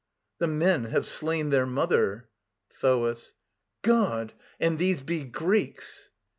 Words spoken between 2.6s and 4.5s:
THOAS. God!